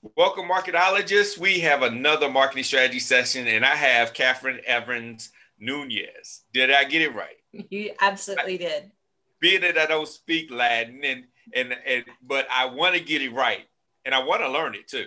[0.00, 1.38] Welcome, marketologists.
[1.38, 6.42] We have another marketing strategy session, and I have Kathryn Evans Nuñez.
[6.52, 7.34] Did I get it right?
[7.70, 8.92] You absolutely I, did.
[9.40, 13.32] Being that I don't speak Latin, and and and but I want to get it
[13.32, 13.66] right,
[14.04, 15.06] and I want to learn it too.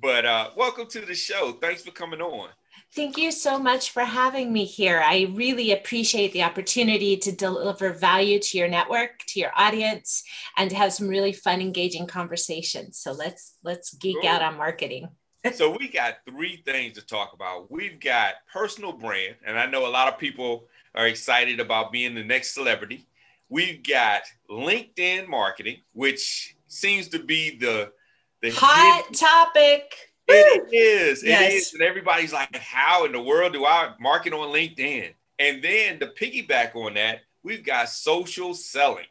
[0.00, 1.58] But uh, welcome to the show.
[1.60, 2.50] Thanks for coming on.
[2.94, 5.02] Thank you so much for having me here.
[5.04, 10.22] I really appreciate the opportunity to deliver value to your network, to your audience,
[10.56, 12.98] and to have some really fun, engaging conversations.
[12.98, 14.30] So let's let's geek cool.
[14.30, 15.08] out on marketing.
[15.52, 17.70] so we got three things to talk about.
[17.70, 22.14] We've got personal brand, and I know a lot of people are excited about being
[22.14, 23.06] the next celebrity.
[23.50, 27.92] We've got LinkedIn marketing, which seems to be the
[28.40, 29.94] the hot topic
[30.28, 31.22] it is.
[31.22, 31.52] It yes.
[31.52, 31.74] is.
[31.74, 35.14] And everybody's like, how in the world do I market on LinkedIn?
[35.38, 39.06] And then the piggyback on that, we've got social selling,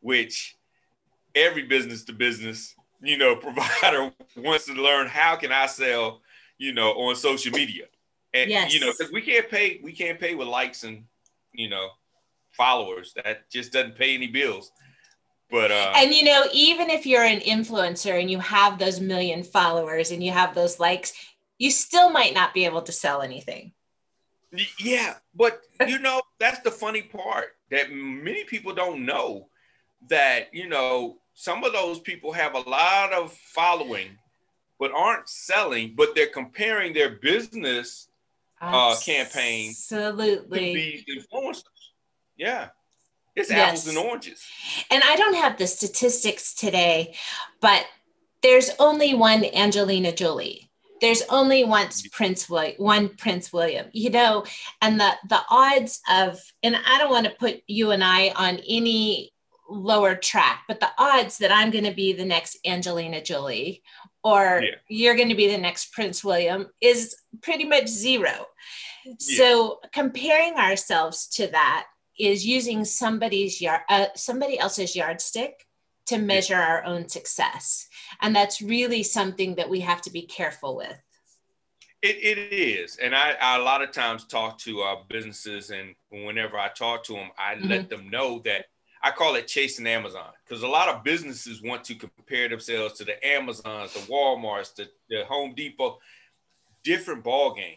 [0.00, 0.56] which
[1.34, 6.22] every business to business, you know, provider wants to learn how can I sell,
[6.58, 7.86] you know, on social media.
[8.34, 8.74] And yes.
[8.74, 11.04] you know, because we can't pay, we can't pay with likes and
[11.58, 11.88] you know,
[12.50, 13.12] followers.
[13.16, 14.72] That just doesn't pay any bills.
[15.50, 19.42] But uh, and you know, even if you're an influencer and you have those million
[19.42, 21.12] followers and you have those likes,
[21.56, 23.72] you still might not be able to sell anything.
[24.78, 29.48] Yeah, but you know, that's the funny part that many people don't know
[30.08, 34.08] that, you know, some of those people have a lot of following
[34.78, 38.08] but aren't selling, but they're comparing their business
[38.60, 41.64] uh, campaign absolutely to be influencers.
[42.36, 42.68] Yeah.
[43.38, 43.68] It's yes.
[43.68, 44.44] apples and oranges.
[44.90, 47.14] And I don't have the statistics today,
[47.60, 47.86] but
[48.42, 50.70] there's only one Angelina Jolie.
[51.00, 52.16] There's only once mm-hmm.
[52.16, 54.44] Prince William, one Prince William, you know,
[54.82, 58.60] and the the odds of, and I don't want to put you and I on
[58.68, 59.32] any
[59.70, 63.82] lower track, but the odds that I'm going to be the next Angelina Jolie
[64.24, 64.70] or yeah.
[64.88, 68.46] you're going to be the next Prince William is pretty much zero.
[69.04, 69.14] Yeah.
[69.18, 71.86] So comparing ourselves to that
[72.18, 75.66] is using somebody's yard, uh, somebody else's yardstick
[76.06, 77.88] to measure our own success,
[78.20, 81.00] and that's really something that we have to be careful with.
[82.00, 85.94] It, it is, and I, I, a lot of times talk to our businesses, and
[86.10, 87.68] whenever I talk to them, I mm-hmm.
[87.68, 88.66] let them know that
[89.02, 93.04] I call it chasing Amazon because a lot of businesses want to compare themselves to
[93.04, 95.98] the Amazons, the WalMarts, the, the Home Depot,
[96.82, 97.76] different ball game.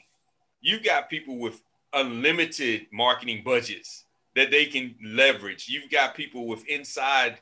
[0.61, 1.61] You've got people with
[1.93, 4.05] unlimited marketing budgets
[4.35, 5.67] that they can leverage.
[5.67, 7.39] You've got people with inside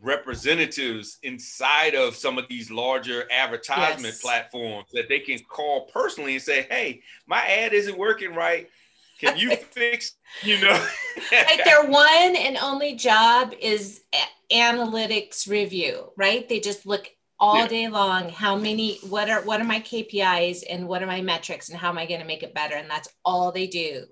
[0.00, 4.20] representatives inside of some of these larger advertisement yes.
[4.20, 8.68] platforms that they can call personally and say, "Hey, my ad isn't working right.
[9.20, 10.86] Can you fix?" You know,
[11.32, 14.02] like their one and only job is
[14.52, 16.48] analytics review, right?
[16.48, 17.68] They just look all yeah.
[17.68, 21.68] day long how many what are what are my KPIs and what are my metrics
[21.68, 24.06] and how am I going to make it better and that's all they do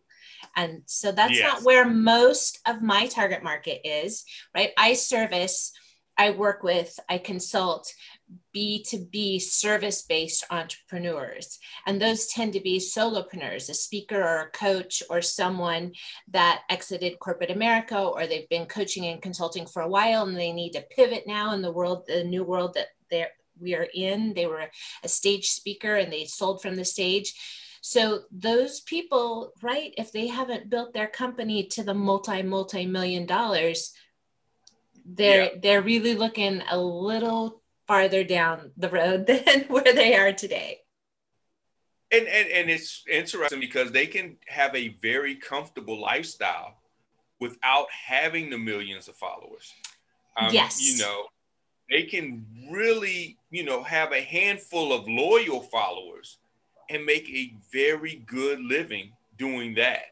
[0.56, 1.42] and so that's yes.
[1.42, 4.70] not where most of my target market is, right?
[4.78, 5.72] I service,
[6.16, 7.92] I work with, I consult
[8.54, 11.58] B2B service based entrepreneurs.
[11.86, 15.92] And those tend to be solopreneurs, a speaker or a coach or someone
[16.28, 20.52] that exited corporate America or they've been coaching and consulting for a while and they
[20.52, 24.34] need to pivot now in the world, the new world that they're we are in.
[24.34, 24.68] They were
[25.02, 27.34] a stage speaker and they sold from the stage.
[27.86, 33.26] So those people, right, if they haven't built their company to the multi multi million
[33.26, 33.92] dollars,
[35.04, 35.58] they're yeah.
[35.62, 40.78] they're really looking a little farther down the road than where they are today.
[42.10, 46.78] And, and and it's interesting because they can have a very comfortable lifestyle
[47.38, 49.70] without having the millions of followers.
[50.38, 50.80] Um, yes.
[50.80, 51.26] You know,
[51.90, 56.38] they can really, you know, have a handful of loyal followers
[56.90, 60.06] and make a very good living doing that.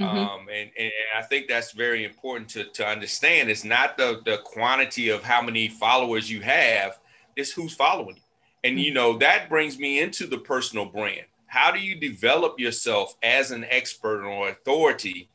[0.00, 0.18] Mm-hmm.
[0.18, 3.50] Um, and, and I think that's very important to, to understand.
[3.50, 6.98] It's not the, the quantity of how many followers you have,
[7.36, 8.22] it's who's following you.
[8.64, 11.26] And, you know, that brings me into the personal brand.
[11.46, 15.28] How do you develop yourself as an expert or authority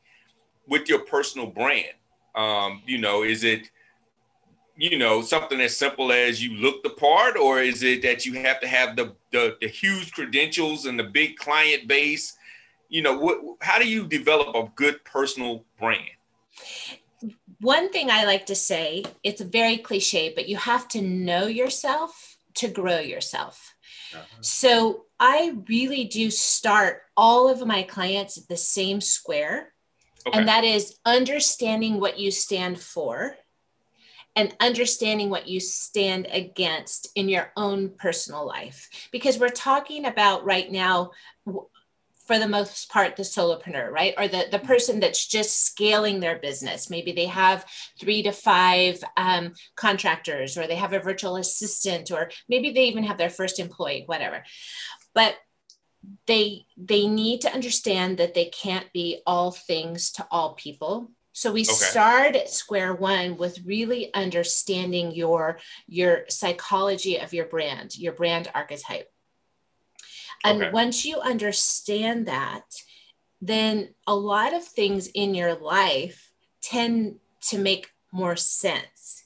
[0.66, 1.94] with your personal brand?
[2.34, 3.70] Um, you know, is it
[4.78, 8.34] you know something as simple as you look the part or is it that you
[8.34, 12.36] have to have the the, the huge credentials and the big client base
[12.88, 16.08] you know what how do you develop a good personal brand
[17.60, 22.36] one thing i like to say it's very cliche but you have to know yourself
[22.54, 23.74] to grow yourself
[24.14, 24.24] uh-huh.
[24.40, 29.72] so i really do start all of my clients at the same square
[30.24, 30.38] okay.
[30.38, 33.34] and that is understanding what you stand for
[34.36, 38.88] and understanding what you stand against in your own personal life.
[39.10, 41.10] Because we're talking about right now,
[41.44, 44.14] for the most part, the solopreneur, right?
[44.18, 46.90] Or the, the person that's just scaling their business.
[46.90, 47.64] Maybe they have
[47.98, 53.04] three to five um, contractors, or they have a virtual assistant, or maybe they even
[53.04, 54.44] have their first employee, whatever.
[55.14, 55.36] But
[56.26, 61.52] they they need to understand that they can't be all things to all people so
[61.52, 61.72] we okay.
[61.72, 68.50] start at square one with really understanding your your psychology of your brand, your brand
[68.56, 69.08] archetype.
[70.42, 70.72] And okay.
[70.72, 72.64] once you understand that,
[73.40, 77.20] then a lot of things in your life tend
[77.50, 79.22] to make more sense.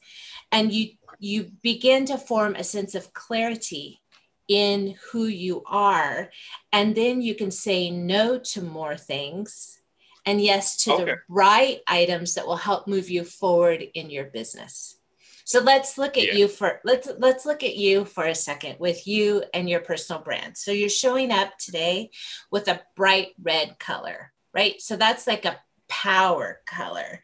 [0.51, 4.03] And you you begin to form a sense of clarity
[4.49, 6.29] in who you are
[6.75, 9.82] and then you can say no to more things
[10.27, 11.05] and yes to okay.
[11.05, 14.97] the right items that will help move you forward in your business
[15.45, 16.35] so let's look at yeah.
[16.35, 20.23] you for let's let's look at you for a second with you and your personal
[20.23, 22.11] brand so you're showing up today
[22.51, 27.21] with a bright red color right so that's like a power color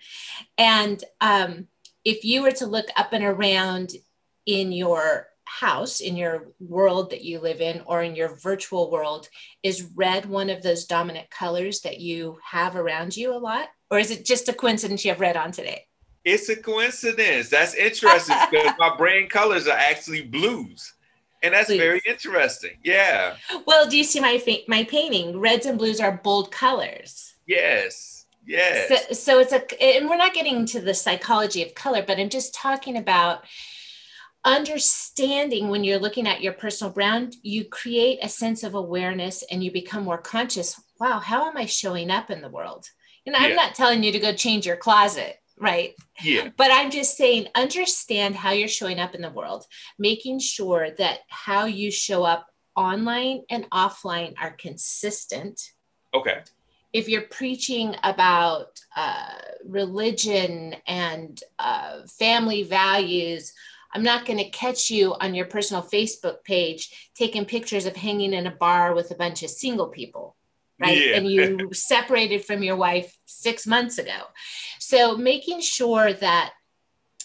[0.58, 1.66] and um,
[2.04, 3.92] if you were to look up and around
[4.46, 9.28] in your house in your world that you live in or in your virtual world
[9.62, 13.68] is red one of those dominant colors that you have around you a lot?
[13.90, 15.86] Or is it just a coincidence you have red on today?
[16.24, 17.48] It's a coincidence.
[17.48, 20.94] That's interesting because my brand colors are actually blues.
[21.42, 21.78] And that's blues.
[21.78, 22.76] very interesting.
[22.84, 23.36] Yeah.
[23.66, 25.38] Well do you see my my painting?
[25.38, 27.34] Reds and blues are bold colors.
[27.46, 28.26] Yes.
[28.46, 28.88] Yes.
[28.88, 32.30] So, so it's a and we're not getting to the psychology of color but i'm
[32.30, 33.44] just talking about
[34.44, 39.62] understanding when you're looking at your personal brand, you create a sense of awareness and
[39.62, 40.80] you become more conscious.
[41.00, 42.86] Wow, how am I showing up in the world?
[43.26, 43.48] And yeah.
[43.48, 45.94] I'm not telling you to go change your closet, right?
[46.22, 46.48] Yeah.
[46.56, 49.64] But I'm just saying, understand how you're showing up in the world,
[49.98, 55.60] making sure that how you show up online and offline are consistent.
[56.14, 56.38] Okay.
[56.92, 59.34] If you're preaching about uh,
[59.66, 63.52] religion and uh, family values,
[63.94, 68.32] I'm not going to catch you on your personal Facebook page taking pictures of hanging
[68.32, 70.36] in a bar with a bunch of single people,
[70.78, 70.98] right?
[70.98, 71.16] Yeah.
[71.16, 74.18] And you separated from your wife six months ago.
[74.78, 76.52] So making sure that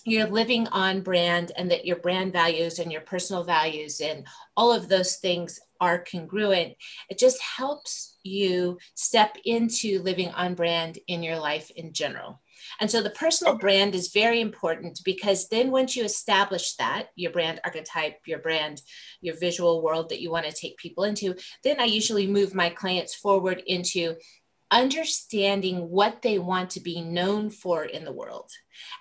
[0.06, 4.26] you're living on brand and that your brand values and your personal values and
[4.58, 6.76] all of those things are congruent,
[7.10, 12.42] it just helps you step into living on brand in your life in general.
[12.84, 13.62] And so the personal okay.
[13.62, 18.82] brand is very important because then once you establish that, your brand archetype, your brand,
[19.22, 21.34] your visual world that you want to take people into,
[21.64, 24.16] then I usually move my clients forward into
[24.70, 28.52] understanding what they want to be known for in the world.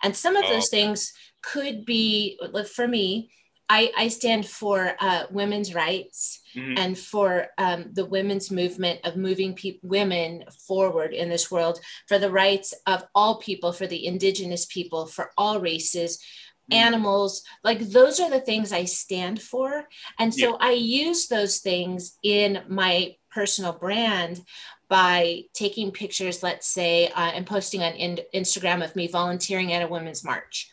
[0.01, 1.13] And some of those things
[1.43, 2.39] could be,
[2.73, 3.33] for me,
[3.73, 6.77] I, I stand for uh, women's rights mm-hmm.
[6.77, 12.19] and for um, the women's movement of moving pe- women forward in this world, for
[12.19, 16.85] the rights of all people, for the indigenous people, for all races, mm-hmm.
[16.85, 17.45] animals.
[17.65, 19.89] Like those are the things I stand for.
[20.19, 20.57] And so yeah.
[20.61, 24.43] I use those things in my personal brand
[24.91, 29.83] by taking pictures, let's say, uh, and posting on in- Instagram of me volunteering at
[29.83, 30.72] a women's march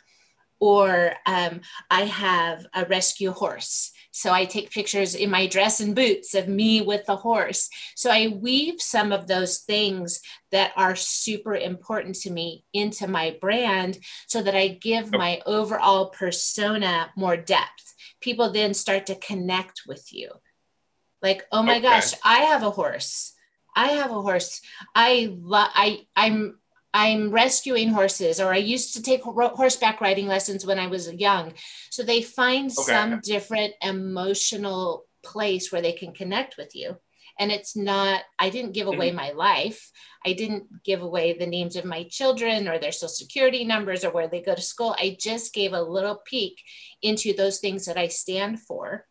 [0.60, 3.92] or um, I have a rescue horse.
[4.12, 7.70] So I take pictures in my dress and boots of me with the horse.
[7.96, 10.20] So I weave some of those things
[10.52, 16.08] that are super important to me into my brand so that I give my overall
[16.08, 17.94] persona more depth.
[18.20, 20.32] People then start to connect with you.
[21.22, 21.82] Like, oh my okay.
[21.82, 23.34] gosh, I have a horse.
[23.76, 24.62] I have a horse.
[24.96, 26.59] I love I I'm
[26.94, 31.54] I'm rescuing horses, or I used to take horseback riding lessons when I was young.
[31.92, 32.84] So they find okay.
[32.84, 36.98] some different emotional place where they can connect with you.
[37.40, 39.18] And it's not, I didn't give away mm-hmm.
[39.18, 39.92] my life.
[40.26, 44.12] I didn't give away the names of my children or their social security numbers or
[44.12, 44.94] where they go to school.
[45.00, 46.62] I just gave a little peek
[47.02, 49.06] into those things that I stand for.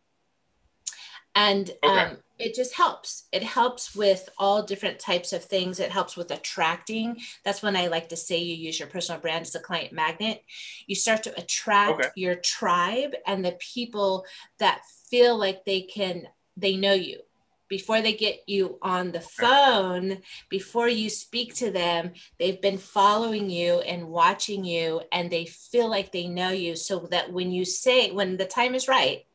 [1.38, 2.00] And okay.
[2.00, 3.28] um, it just helps.
[3.30, 5.78] It helps with all different types of things.
[5.78, 7.20] It helps with attracting.
[7.44, 10.42] That's when I like to say you use your personal brand as a client magnet.
[10.88, 12.08] You start to attract okay.
[12.16, 14.24] your tribe and the people
[14.58, 16.26] that feel like they can,
[16.56, 17.20] they know you
[17.68, 23.50] before they get you on the phone, before you speak to them, they've been following
[23.50, 26.74] you and watching you, and they feel like they know you.
[26.76, 29.26] So that when you say, when the time is right,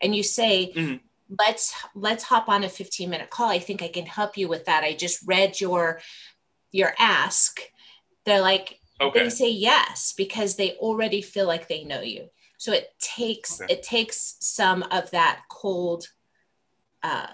[0.00, 0.96] and you say, mm-hmm
[1.38, 4.64] let's let's hop on a 15 minute call i think i can help you with
[4.66, 6.00] that i just read your
[6.72, 7.60] your ask
[8.24, 9.24] they're like okay.
[9.24, 12.28] they say yes because they already feel like they know you.
[12.56, 13.72] So it takes okay.
[13.72, 16.08] it takes some of that cold
[17.02, 17.28] uh,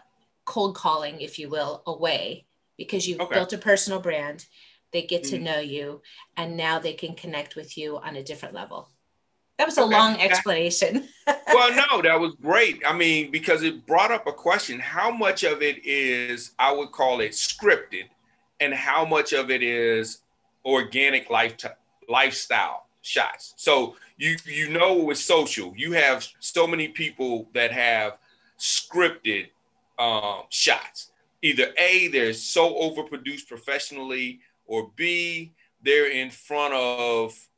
[0.44, 3.34] cold calling, if you will, away because you've okay.
[3.34, 4.46] built a personal brand.
[4.92, 5.44] They get to mm-hmm.
[5.44, 6.02] know you,
[6.36, 8.88] and now they can connect with you on a different level.
[9.60, 9.92] That was a okay.
[9.94, 11.06] long explanation.
[11.26, 12.80] well, no, that was great.
[12.86, 16.92] I mean, because it brought up a question how much of it is, I would
[16.92, 18.04] call it scripted,
[18.60, 20.20] and how much of it is
[20.64, 21.68] organic life t-
[22.08, 23.52] lifestyle shots.
[23.58, 28.16] So you you know with social, you have so many people that have
[28.58, 29.48] scripted
[29.98, 31.10] um, shots.
[31.42, 35.52] Either A, they're so overproduced professionally, or B,
[35.84, 37.49] they're in front of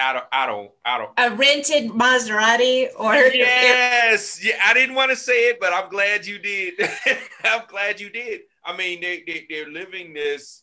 [0.00, 1.10] I don't, I don't, I don't.
[1.16, 4.58] A rented Maserati or yes, yeah.
[4.64, 6.74] I didn't want to say it, but I'm glad you did.
[7.44, 8.42] I'm glad you did.
[8.64, 10.62] I mean, they, they they're living this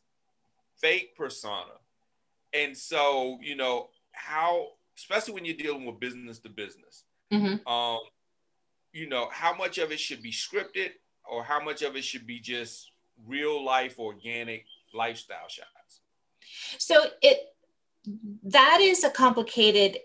[0.80, 1.74] fake persona,
[2.54, 7.68] and so you know how, especially when you're dealing with business to business, mm-hmm.
[7.72, 8.00] um,
[8.92, 10.92] you know how much of it should be scripted,
[11.30, 12.92] or how much of it should be just
[13.26, 16.02] real life, organic lifestyle shots.
[16.78, 17.52] So it
[18.44, 19.98] that is a complicated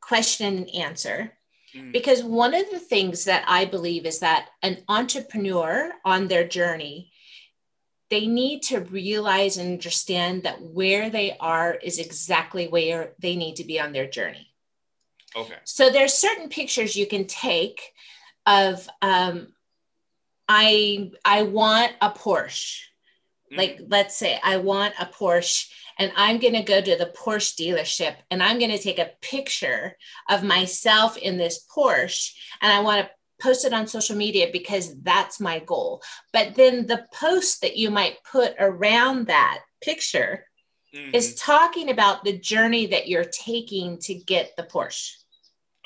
[0.00, 1.32] question and answer
[1.74, 1.92] mm.
[1.92, 7.12] because one of the things that I believe is that an entrepreneur on their journey
[8.10, 13.56] they need to realize and understand that where they are is exactly where they need
[13.56, 14.48] to be on their journey.
[15.36, 15.56] Okay.
[15.64, 17.92] So there's certain pictures you can take
[18.46, 19.48] of um,
[20.48, 22.80] I I want a Porsche.
[23.52, 23.58] Mm.
[23.58, 27.54] Like let's say I want a Porsche and I'm going to go to the Porsche
[27.56, 29.96] dealership and I'm going to take a picture
[30.30, 35.00] of myself in this Porsche and I want to post it on social media because
[35.02, 36.02] that's my goal.
[36.32, 40.44] But then the post that you might put around that picture
[40.94, 41.14] mm-hmm.
[41.14, 45.12] is talking about the journey that you're taking to get the Porsche.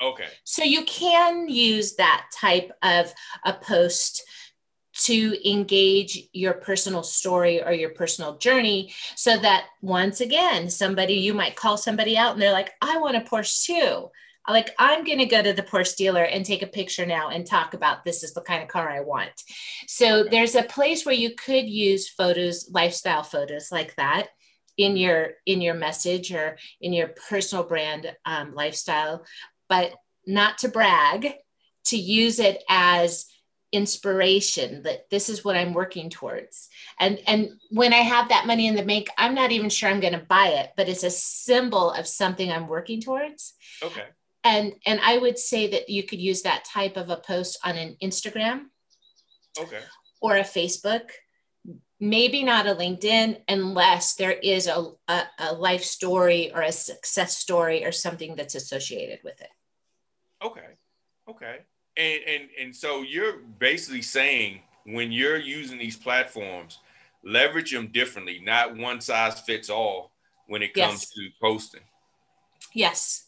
[0.01, 0.25] Okay.
[0.43, 3.13] So you can use that type of
[3.45, 4.23] a post
[4.95, 11.33] to engage your personal story or your personal journey so that once again somebody you
[11.33, 14.09] might call somebody out and they're like i want a porsche too.
[14.47, 17.45] Like i'm going to go to the porsche dealer and take a picture now and
[17.45, 19.43] talk about this is the kind of car i want.
[19.87, 24.27] So there's a place where you could use photos lifestyle photos like that
[24.77, 29.23] in your in your message or in your personal brand um, lifestyle
[29.69, 29.93] but
[30.25, 31.33] not to brag
[31.85, 33.25] to use it as
[33.73, 36.69] inspiration that this is what i'm working towards.
[36.99, 39.99] And and when i have that money in the bank i'm not even sure i'm
[39.99, 43.55] going to buy it but it's a symbol of something i'm working towards.
[43.81, 44.05] Okay.
[44.43, 47.75] And and i would say that you could use that type of a post on
[47.75, 48.65] an instagram
[49.59, 49.79] okay.
[50.21, 51.09] or a facebook
[51.99, 57.37] maybe not a linkedin unless there is a, a, a life story or a success
[57.37, 59.51] story or something that's associated with it.
[60.43, 60.67] Okay.
[61.29, 61.59] Okay
[61.97, 66.79] and and and so you're basically saying when you're using these platforms,
[67.23, 70.11] leverage them differently, not one size fits all
[70.47, 71.09] when it comes yes.
[71.11, 71.81] to posting.
[72.73, 73.25] Yes.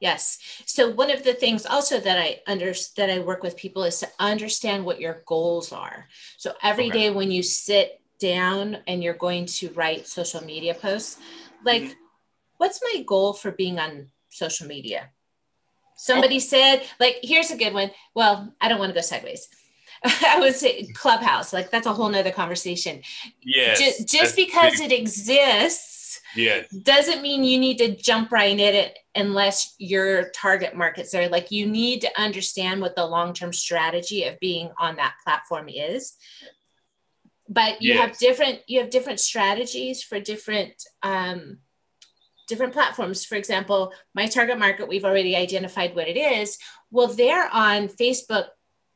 [0.00, 0.38] Yes.
[0.66, 4.00] So one of the things also that I under that I work with people is
[4.00, 6.06] to understand what your goals are.
[6.36, 6.98] So every okay.
[6.98, 11.18] day when you sit down and you're going to write social media posts,
[11.64, 11.92] like mm-hmm.
[12.58, 15.10] what's my goal for being on social media?
[15.96, 16.40] Somebody oh.
[16.40, 17.90] said, like, here's a good one.
[18.14, 19.48] Well, I don't want to go sideways.
[20.04, 23.02] I would say Clubhouse, like that's a whole nother conversation.
[23.42, 23.80] Yes.
[23.80, 26.68] Just, just because it exists yes.
[26.68, 31.28] doesn't mean you need to jump right in it unless your target market's there.
[31.28, 36.14] Like you need to understand what the long-term strategy of being on that platform is.
[37.48, 38.00] But you yes.
[38.00, 41.58] have different you have different strategies for different um,
[42.46, 43.24] different platforms.
[43.24, 46.58] For example, my target market, we've already identified what it is.
[46.90, 48.46] Well, they're on Facebook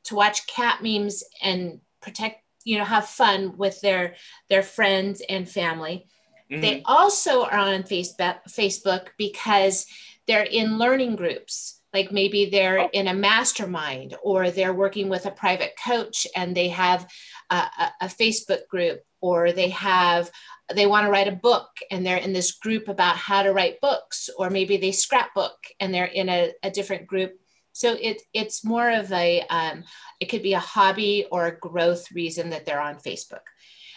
[0.05, 4.15] to watch cat memes and protect, you know, have fun with their
[4.49, 6.07] their friends and family.
[6.51, 6.61] Mm-hmm.
[6.61, 9.87] They also are on Facebook Facebook because
[10.27, 11.81] they're in learning groups.
[11.93, 12.91] Like maybe they're oh.
[12.93, 17.07] in a mastermind or they're working with a private coach and they have
[17.51, 20.31] a, a, a Facebook group or they have
[20.75, 23.81] they want to write a book and they're in this group about how to write
[23.81, 27.39] books or maybe they scrapbook and they're in a, a different group
[27.73, 29.85] so it, it's more of a um,
[30.19, 33.47] it could be a hobby or a growth reason that they're on facebook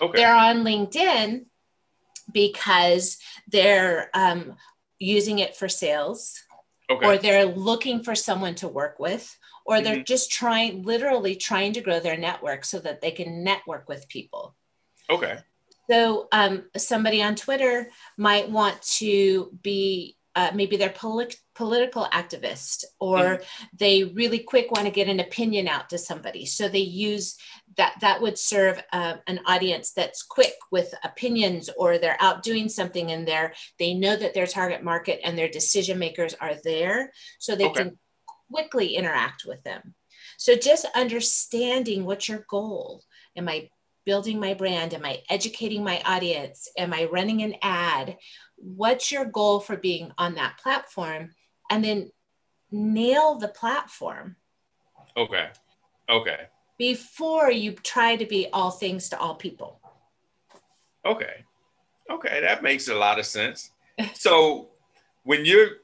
[0.01, 0.21] okay.
[0.21, 1.45] they're on linkedin
[2.31, 4.55] because they're um,
[4.99, 6.39] using it for sales
[6.89, 7.05] okay.
[7.05, 10.03] or they're looking for someone to work with or they're mm-hmm.
[10.03, 14.55] just trying literally trying to grow their network so that they can network with people
[15.09, 15.39] okay
[15.89, 22.85] So um, somebody on Twitter might want to be uh, maybe they're polit- political activist
[22.99, 23.43] or mm.
[23.77, 27.37] they really quick want to get an opinion out to somebody so they use
[27.77, 32.67] that that would serve uh, an audience that's quick with opinions or they're out doing
[32.67, 37.11] something in there they know that their target market and their decision makers are there
[37.39, 37.83] so they okay.
[37.83, 37.99] can
[38.51, 39.93] quickly interact with them
[40.37, 43.03] so just understanding what's your goal
[43.35, 43.69] am i
[44.05, 44.93] building my brand?
[44.93, 46.69] Am i educating my audience?
[46.77, 48.17] Am i running an ad?
[48.55, 51.31] What's your goal for being on that platform?
[51.69, 52.11] And then
[52.71, 54.35] nail the platform.
[55.15, 55.49] Okay.
[56.09, 56.47] Okay.
[56.77, 59.79] Before you try to be all things to all people.
[61.05, 61.45] Okay.
[62.09, 63.71] Okay that makes a lot of sense.
[64.13, 64.69] So
[65.23, 65.77] when you're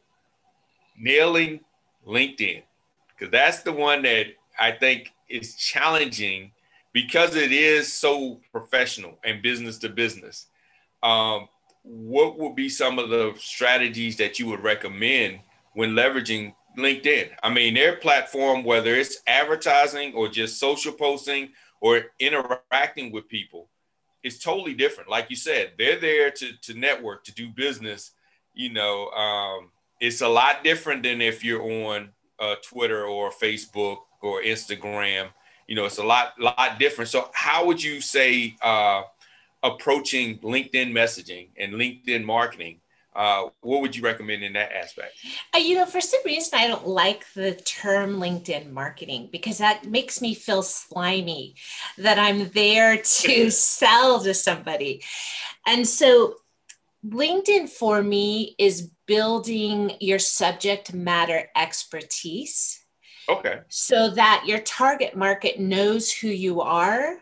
[0.99, 1.61] nailing
[2.05, 2.63] linkedin
[3.07, 4.27] because that's the one that
[4.59, 6.51] i think is challenging
[6.93, 10.47] because it is so professional and business to business
[11.03, 11.47] um,
[11.83, 15.39] what would be some of the strategies that you would recommend
[15.73, 17.29] when leveraging LinkedIn?
[17.41, 21.49] I mean, their platform, whether it's advertising or just social posting
[21.81, 23.69] or interacting with people,
[24.23, 25.09] is totally different.
[25.09, 28.11] Like you said, they're there to, to network, to do business.
[28.53, 29.69] You know, um,
[30.01, 35.29] it's a lot different than if you're on uh, Twitter or Facebook or Instagram.
[35.69, 37.11] You know, it's a lot, lot different.
[37.11, 39.03] So, how would you say uh,
[39.61, 42.79] approaching LinkedIn messaging and LinkedIn marketing,
[43.15, 45.13] uh, what would you recommend in that aspect?
[45.53, 49.85] Uh, you know, for some reason, I don't like the term LinkedIn marketing because that
[49.85, 51.53] makes me feel slimy
[51.99, 55.03] that I'm there to sell to somebody.
[55.67, 56.35] And so,
[57.05, 62.78] LinkedIn for me is building your subject matter expertise.
[63.29, 63.59] Okay.
[63.69, 67.19] So that your target market knows who you are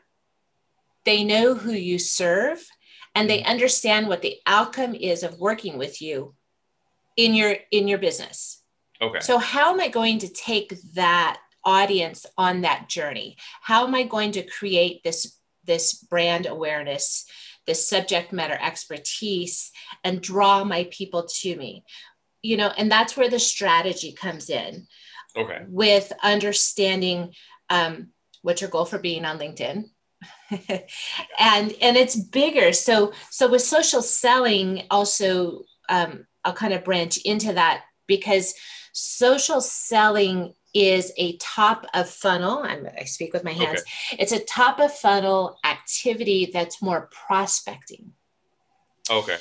[1.08, 2.68] they know who you serve
[3.16, 3.46] and they mm.
[3.46, 6.36] understand what the outcome is of working with you
[7.16, 8.62] in your in your business.
[9.02, 9.22] Okay.
[9.22, 13.38] So how am i going to take that audience on that journey?
[13.62, 17.26] How am i going to create this this brand awareness
[17.65, 19.72] this subject matter expertise
[20.04, 21.86] and draw my people to me?
[22.41, 24.88] You know and that's where the strategy comes in
[25.38, 25.65] okay.
[25.67, 27.34] with understanding
[27.69, 28.10] um,
[28.41, 29.86] what's your goal for being on linkedin?
[31.39, 32.73] And and it's bigger.
[32.73, 38.54] So so with social selling also um, i'll kind of branch into that because
[38.93, 42.60] social selling is a top of funnel.
[42.63, 43.82] I'm, i speak with my hands.
[43.82, 44.21] Okay.
[44.23, 48.13] it's a top of funnel activity that's more prospecting.
[49.10, 49.38] Okay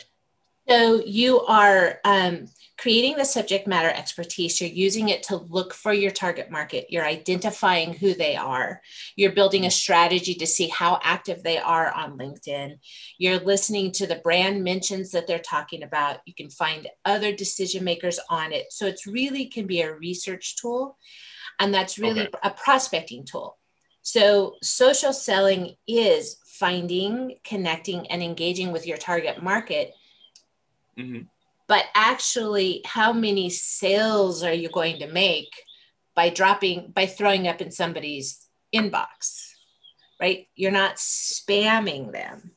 [0.68, 2.48] so you are um,
[2.78, 4.60] creating the subject matter expertise.
[4.60, 6.86] You're using it to look for your target market.
[6.90, 8.82] You're identifying who they are.
[9.16, 12.78] You're building a strategy to see how active they are on LinkedIn.
[13.18, 16.18] You're listening to the brand mentions that they're talking about.
[16.26, 18.72] You can find other decision makers on it.
[18.72, 20.98] So it's really can be a research tool.
[21.58, 22.38] And that's really okay.
[22.42, 23.56] a prospecting tool.
[24.02, 29.94] So social selling is finding, connecting, and engaging with your target market
[30.98, 31.22] Mm-hmm.
[31.68, 35.50] But actually, how many sales are you going to make
[36.14, 39.50] by dropping, by throwing up in somebody's inbox?
[40.20, 40.48] Right?
[40.54, 42.52] You're not spamming them.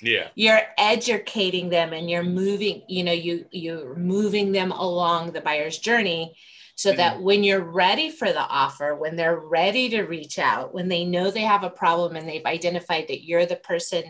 [0.00, 0.28] Yeah.
[0.34, 5.78] You're educating them and you're moving, you know, you you're moving them along the buyer's
[5.78, 6.34] journey
[6.74, 6.96] so mm-hmm.
[6.98, 11.04] that when you're ready for the offer, when they're ready to reach out, when they
[11.04, 14.02] know they have a problem and they've identified that you're the person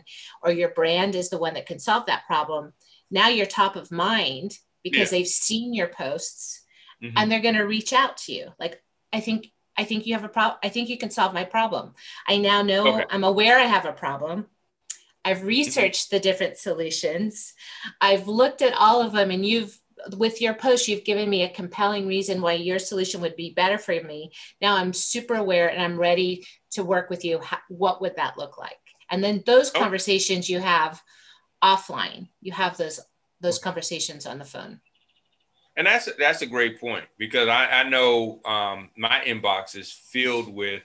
[0.42, 2.72] or your brand is the one that can solve that problem,
[3.12, 5.18] now you're top of mind because yeah.
[5.18, 6.62] they've seen your posts
[7.00, 7.16] mm-hmm.
[7.16, 9.46] and they're going to reach out to you like i think
[9.76, 11.94] i think you have a problem i think you can solve my problem
[12.28, 13.06] i now know okay.
[13.10, 14.46] i'm aware i have a problem
[15.24, 15.46] i've mm-hmm.
[15.46, 16.16] researched mm-hmm.
[16.16, 17.52] the different solutions
[18.00, 19.78] i've looked at all of them and you've
[20.16, 23.78] with your post you've given me a compelling reason why your solution would be better
[23.78, 28.16] for me now i'm super aware and i'm ready to work with you what would
[28.16, 28.72] that look like
[29.10, 29.78] and then those oh.
[29.78, 31.00] conversations you have
[31.62, 32.28] offline.
[32.40, 33.00] You have those
[33.40, 34.80] those conversations on the phone.
[35.76, 40.52] And that's that's a great point because I, I know um, my inbox is filled
[40.52, 40.82] with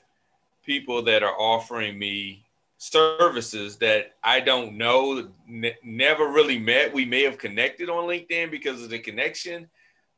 [0.65, 2.45] people that are offering me
[2.77, 6.93] services that I don't know, n- never really met.
[6.93, 9.67] We may have connected on LinkedIn because of the connection,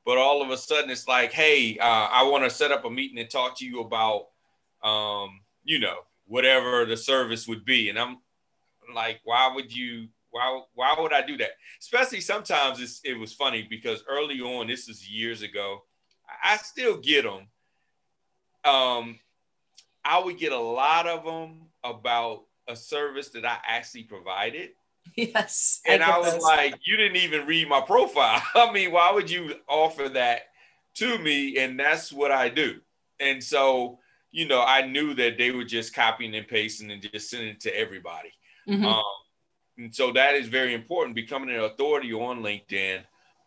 [0.05, 2.89] but all of a sudden it's like, hey, uh, I want to set up a
[2.89, 4.27] meeting and talk to you about,
[4.83, 7.89] um, you know, whatever the service would be.
[7.89, 8.17] And I'm
[8.93, 11.51] like, why would you why why would I do that?
[11.79, 15.83] Especially sometimes it's, it was funny because early on, this is years ago,
[16.43, 17.47] I still get them.
[18.71, 19.19] Um,
[20.03, 24.69] I would get a lot of them about a service that I actually provided,
[25.15, 25.81] Yes.
[25.85, 26.43] And I, I was those.
[26.43, 28.41] like, you didn't even read my profile.
[28.55, 30.43] I mean, why would you offer that
[30.95, 31.57] to me?
[31.57, 32.79] And that's what I do.
[33.19, 33.99] And so,
[34.31, 37.61] you know, I knew that they were just copying and pasting and just sending it
[37.61, 38.31] to everybody.
[38.67, 38.85] Mm-hmm.
[38.85, 39.03] Um,
[39.79, 42.99] and so that is very important, becoming an authority on LinkedIn.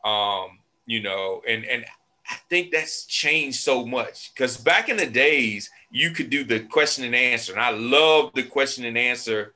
[0.04, 1.84] Um, you know, and and
[2.28, 6.60] I think that's changed so much because back in the days, you could do the
[6.60, 7.52] question and answer.
[7.52, 9.54] And I love the question and answer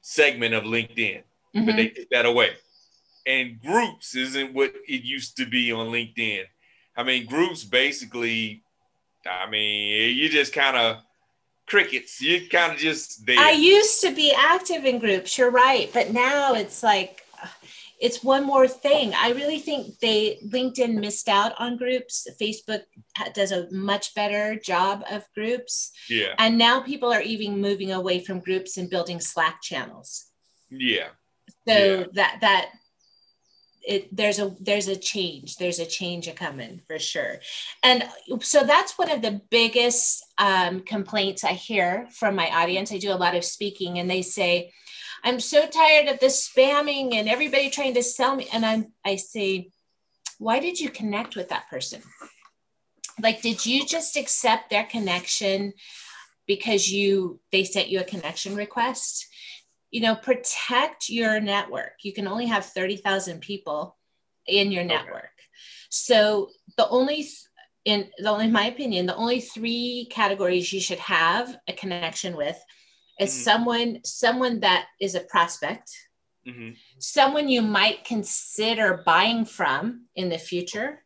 [0.00, 1.22] segment of LinkedIn,
[1.54, 1.66] mm-hmm.
[1.66, 2.50] but they took that away.
[3.26, 6.44] And groups isn't what it used to be on LinkedIn.
[6.96, 8.62] I mean, groups basically,
[9.28, 11.02] I mean, you just kind of
[11.66, 12.20] crickets.
[12.20, 13.38] You kind of just there.
[13.38, 15.90] I used to be active in groups, you're right.
[15.92, 17.48] But now it's like, uh,
[18.00, 19.14] it's one more thing.
[19.14, 22.26] I really think they LinkedIn missed out on groups.
[22.40, 22.82] Facebook
[23.34, 25.92] does a much better job of groups.
[26.10, 26.34] Yeah.
[26.38, 30.26] And now people are even moving away from groups and building Slack channels.
[30.70, 31.08] Yeah.
[31.66, 32.04] So yeah.
[32.14, 32.70] that that
[33.86, 37.36] it there's a there's a change there's a change a coming for sure
[37.82, 38.08] and
[38.40, 43.12] so that's one of the biggest um, complaints i hear from my audience i do
[43.12, 44.70] a lot of speaking and they say
[45.24, 48.46] I'm so tired of the spamming and everybody trying to sell me.
[48.52, 49.70] And I'm, I say,
[50.38, 52.02] why did you connect with that person?
[53.18, 55.72] Like, did you just accept their connection
[56.46, 59.26] because you, they sent you a connection request?
[59.94, 61.94] You know, protect your network.
[62.02, 63.96] You can only have 30,000 people
[64.46, 65.24] in your network.
[65.24, 65.48] Okay.
[65.88, 67.28] So the only,
[67.84, 72.36] in the only, in my opinion, the only three categories you should have a connection
[72.36, 72.58] with
[73.18, 73.42] is mm-hmm.
[73.42, 75.90] someone someone that is a prospect
[76.46, 76.70] mm-hmm.
[76.98, 81.04] someone you might consider buying from in the future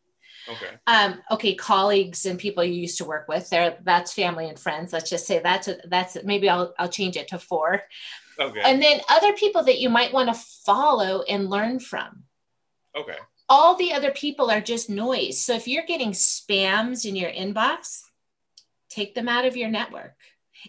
[0.48, 4.59] okay um, okay colleagues and people you used to work with there that's family and
[4.59, 7.83] friends let's just say that's a, that's a, maybe I'll, I'll change it to four
[8.38, 12.24] okay and then other people that you might want to follow and learn from
[12.96, 13.16] okay
[13.48, 18.01] all the other people are just noise so if you're getting spams in your inbox
[18.88, 20.14] take them out of your network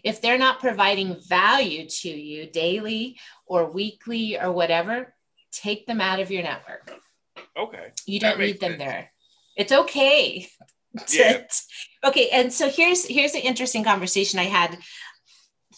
[0.04, 5.14] if they're not providing value to you daily or weekly or whatever,
[5.52, 6.92] take them out of your network.
[7.58, 7.92] Okay.
[8.06, 8.84] You don't need them sense.
[8.84, 9.12] there.
[9.56, 10.48] It's okay.
[11.14, 11.44] Yeah.
[12.04, 12.30] okay.
[12.34, 14.76] And so here's here's an interesting conversation I had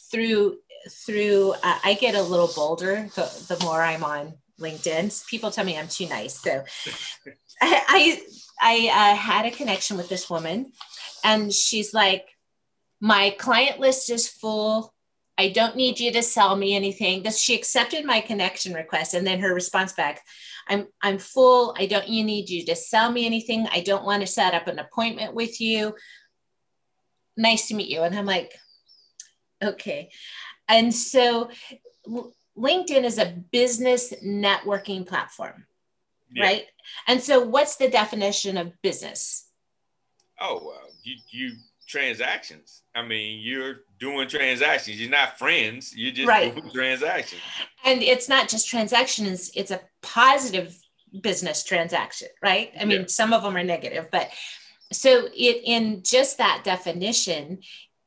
[0.09, 0.55] through
[0.89, 5.27] through uh, I get a little bolder the, the more I'm on LinkedIn.
[5.27, 6.39] People tell me I'm too nice.
[6.39, 6.63] So
[7.61, 8.21] I
[8.61, 10.71] I, I uh, had a connection with this woman
[11.23, 12.27] and she's like,
[12.99, 14.93] my client list is full.
[15.37, 17.23] I don't need you to sell me anything.
[17.23, 20.21] This she accepted my connection request and then her response back,
[20.67, 21.75] I'm I'm full.
[21.79, 23.67] I don't you need you to sell me anything.
[23.71, 25.95] I don't want to set up an appointment with you.
[27.35, 28.03] Nice to meet you.
[28.03, 28.53] And I'm like,
[29.63, 30.11] okay.
[30.67, 31.49] And so
[32.57, 35.65] LinkedIn is a business networking platform,
[36.31, 36.43] yeah.
[36.43, 36.65] right?
[37.07, 39.49] And so what's the definition of business?
[40.39, 41.55] Oh, uh, you you
[41.87, 42.83] transactions.
[42.95, 44.99] I mean, you're doing transactions.
[44.99, 45.93] You're not friends.
[45.95, 46.55] You're just right.
[46.55, 47.41] doing transactions.
[47.83, 50.77] And it's not just transactions, it's a positive
[51.21, 52.71] business transaction, right?
[52.79, 53.07] I mean, yeah.
[53.07, 54.29] some of them are negative, but
[54.93, 57.59] so it in just that definition,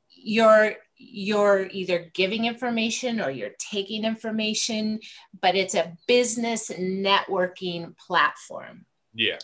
[0.08, 0.76] you're
[1.12, 5.00] you're either giving information or you're taking information,
[5.40, 8.86] but it's a business networking platform.
[9.14, 9.38] Yeah.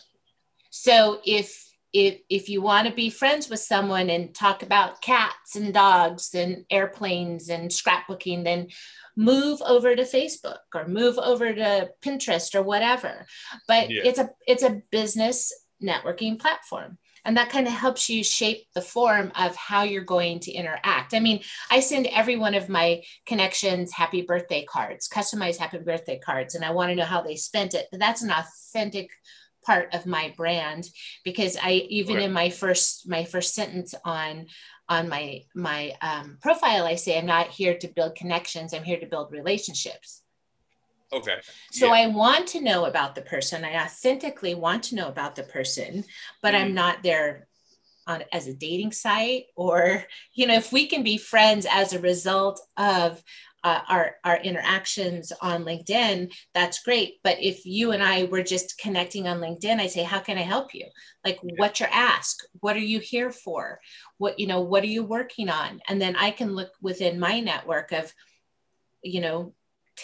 [0.69, 5.55] So if if if you want to be friends with someone and talk about cats
[5.55, 8.67] and dogs and airplanes and scrapbooking then
[9.17, 13.25] move over to facebook or move over to pinterest or whatever
[13.67, 14.03] but yeah.
[14.05, 18.81] it's a it's a business networking platform and that kind of helps you shape the
[18.81, 23.01] form of how you're going to interact i mean i send every one of my
[23.25, 27.35] connections happy birthday cards customized happy birthday cards and i want to know how they
[27.35, 29.09] spent it but that's an authentic
[29.63, 30.89] part of my brand
[31.23, 32.25] because I even right.
[32.25, 34.47] in my first my first sentence on
[34.89, 38.99] on my my um, profile I say I'm not here to build connections I'm here
[38.99, 40.23] to build relationships.
[41.13, 41.39] Okay.
[41.71, 42.03] So yeah.
[42.03, 43.65] I want to know about the person.
[43.65, 46.05] I authentically want to know about the person,
[46.41, 46.65] but mm-hmm.
[46.65, 47.47] I'm not there
[48.07, 51.99] on as a dating site or you know if we can be friends as a
[51.99, 53.23] result of
[53.63, 57.15] uh, our our interactions on LinkedIn, that's great.
[57.23, 60.41] But if you and I were just connecting on LinkedIn, I say, how can I
[60.41, 60.87] help you?
[61.23, 62.39] Like, what's your ask?
[62.59, 63.79] What are you here for?
[64.17, 64.61] What you know?
[64.61, 65.79] What are you working on?
[65.87, 68.11] And then I can look within my network of,
[69.03, 69.53] you know,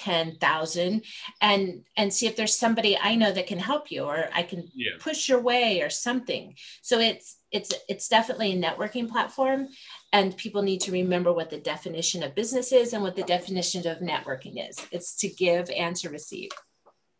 [0.03, 1.03] 10,000
[1.41, 4.69] and and see if there's somebody I know that can help you or I can
[4.73, 4.91] yeah.
[4.99, 6.55] push your way or something.
[6.81, 9.69] So it's it's it's definitely a networking platform
[10.11, 13.87] and people need to remember what the definition of business is and what the definition
[13.87, 16.49] of networking is it's to give and to receive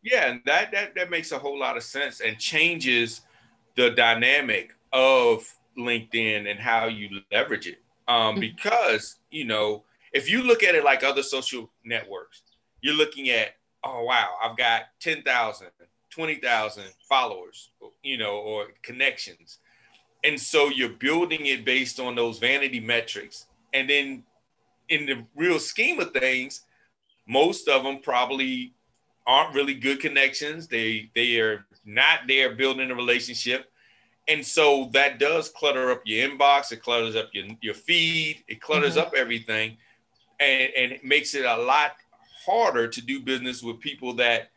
[0.04, 3.22] yeah and that that, that makes a whole lot of sense and changes
[3.76, 8.42] the dynamic of linkedin and how you leverage it um, mm-hmm.
[8.42, 12.42] because you know if you look at it like other social networks
[12.82, 13.50] you're looking at
[13.84, 15.68] oh wow i've got 10000
[16.10, 17.72] 20000 followers
[18.04, 19.60] you know or connections
[20.24, 23.46] and so you're building it based on those vanity metrics.
[23.74, 24.24] And then
[24.90, 26.64] in the real scheme of things,
[27.28, 28.74] most of them probably
[29.26, 30.68] aren't really good connections.
[30.68, 33.72] They they are not there building a relationship.
[34.30, 38.60] And so that does clutter up your inbox, it clutters up your, your feed, it
[38.60, 39.08] clutters mm-hmm.
[39.08, 39.78] up everything,
[40.42, 41.94] and, and it makes it a lot
[42.48, 44.50] harder to do business with people that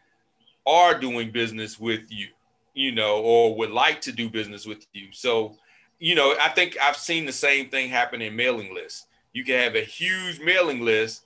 [0.66, 2.28] are doing business with you
[2.74, 5.08] you know, or would like to do business with you.
[5.12, 5.56] So,
[5.98, 9.06] you know, I think I've seen the same thing happen in mailing lists.
[9.32, 11.24] You can have a huge mailing list,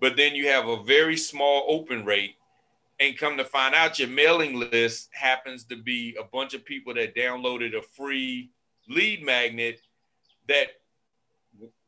[0.00, 2.34] but then you have a very small open rate.
[2.98, 6.92] And come to find out, your mailing list happens to be a bunch of people
[6.94, 8.50] that downloaded a free
[8.88, 9.80] lead magnet
[10.48, 10.66] that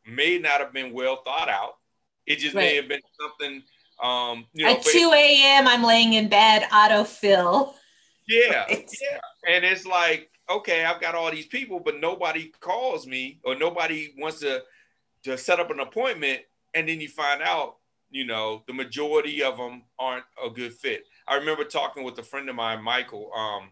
[0.06, 1.76] may not have been well thought out.
[2.26, 2.62] It just right.
[2.62, 3.62] may have been something.
[4.02, 7.74] Um, you know, At 2 a.m., I'm laying in bed, autofill.
[8.28, 9.20] Yeah, yeah.
[9.48, 14.12] And it's like, okay, I've got all these people, but nobody calls me or nobody
[14.18, 14.62] wants to
[15.24, 16.40] to set up an appointment.
[16.74, 17.76] And then you find out,
[18.10, 21.04] you know, the majority of them aren't a good fit.
[21.28, 23.30] I remember talking with a friend of mine, Michael.
[23.32, 23.70] Um,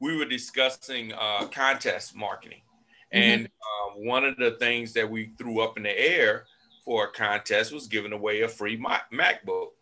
[0.00, 2.60] we were discussing uh, contest marketing.
[3.12, 3.18] Mm-hmm.
[3.18, 6.44] And uh, one of the things that we threw up in the air
[6.88, 9.72] for a contest was giving away a free MacBook.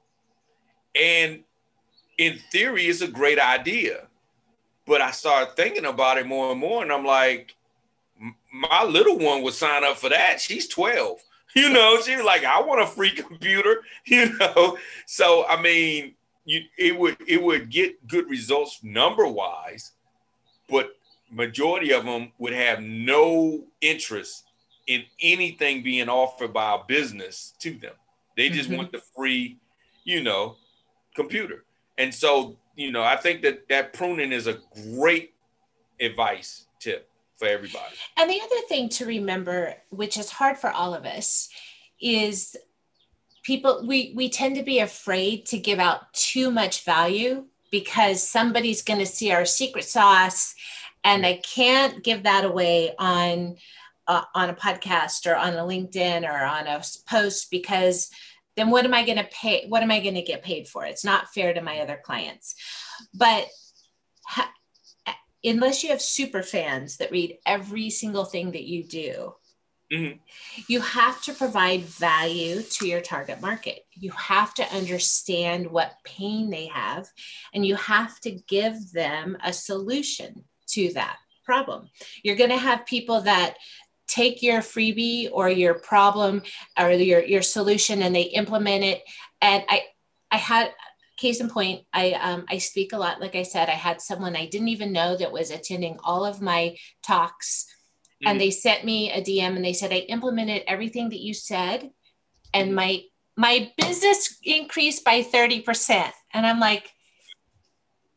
[1.01, 1.45] And
[2.19, 4.09] in theory, it's a great idea.
[4.89, 7.55] But I started thinking about it more and more, and I'm like,
[8.53, 10.41] my little one would sign up for that.
[10.41, 11.23] She's 12.
[11.55, 14.77] You know, she was like, I want a free computer, you know.
[15.07, 16.15] So I mean,
[16.45, 19.93] you it would it would get good results number wise,
[20.69, 20.91] but
[21.31, 24.46] majority of them would have no interest
[24.87, 27.95] in anything being offered by a business to them.
[28.37, 28.79] They just mm-hmm.
[28.79, 29.59] want the free,
[30.05, 30.57] you know,
[31.15, 31.65] computer.
[31.99, 34.59] And so, you know, I think that that pruning is a
[34.95, 35.35] great
[36.01, 37.95] advice tip for everybody.
[38.17, 41.49] And the other thing to remember, which is hard for all of us,
[42.01, 42.57] is
[43.43, 48.83] people we we tend to be afraid to give out too much value because somebody's
[48.83, 50.55] going to see our secret sauce
[51.05, 53.57] and I can't give that away on
[54.07, 58.11] uh, on a podcast or on a LinkedIn or on a post because
[58.57, 59.67] then what am I going to pay?
[59.69, 60.85] What am I going to get paid for?
[60.85, 62.55] It's not fair to my other clients.
[63.15, 63.47] But
[64.25, 64.53] ha-
[65.45, 69.35] unless you have super fans that read every single thing that you do,
[69.93, 70.19] mm-hmm.
[70.69, 73.81] you have to provide value to your target market.
[73.93, 77.09] You have to understand what pain they have,
[77.53, 81.89] and you have to give them a solution to that problem.
[82.23, 83.57] You're going to have people that
[84.07, 86.43] take your freebie or your problem
[86.79, 89.03] or your, your solution and they implement it.
[89.41, 89.83] And I,
[90.31, 90.73] I had
[91.17, 93.21] case in point, I, um, I speak a lot.
[93.21, 96.43] Like I said, I had someone I didn't even know that was attending all of
[96.43, 97.67] my talks
[98.23, 98.29] mm-hmm.
[98.29, 101.91] and they sent me a DM and they said, I implemented everything that you said
[102.53, 103.03] and my,
[103.37, 106.11] my business increased by 30%.
[106.33, 106.91] And I'm like,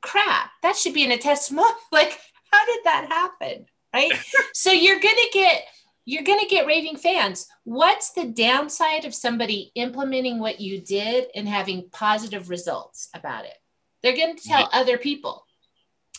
[0.02, 1.76] crap, that should be in a testimonial.
[1.92, 2.20] Like,
[2.52, 3.66] how did that happen?
[3.94, 4.14] Right.
[4.54, 5.64] so you're going to get
[6.10, 7.48] you're going to get raving fans.
[7.66, 13.54] What's the downside of somebody implementing what you did and having positive results about it?
[14.02, 14.70] They're going to tell yeah.
[14.80, 15.46] other people.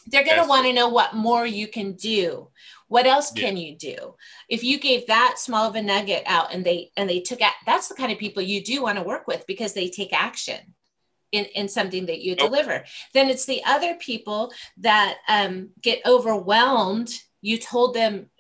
[0.07, 2.51] They're going to want to know what more you can do.
[2.87, 4.15] What else can you do?
[4.49, 7.53] If you gave that small of a nugget out and they and they took it,
[7.67, 10.75] that's the kind of people you do want to work with because they take action
[11.33, 12.51] in, in something that you nope.
[12.51, 12.85] deliver.
[13.13, 17.13] Then it's the other people that um, get overwhelmed.
[17.43, 18.31] You told them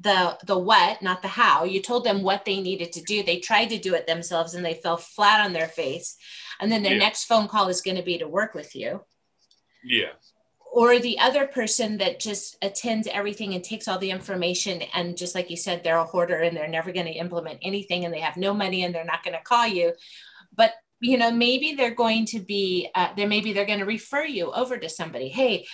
[0.00, 1.64] the the what not the how.
[1.64, 3.22] You told them what they needed to do.
[3.22, 6.16] They tried to do it themselves and they fell flat on their face.
[6.60, 7.00] And then their yeah.
[7.00, 9.00] next phone call is going to be to work with you.
[9.84, 10.12] Yeah.
[10.72, 15.34] Or the other person that just attends everything and takes all the information and just
[15.34, 18.20] like you said they're a hoarder and they're never going to implement anything and they
[18.20, 19.92] have no money and they're not going to call you.
[20.54, 24.24] But you know maybe they're going to be uh, there maybe they're going to refer
[24.24, 25.28] you over to somebody.
[25.28, 25.64] Hey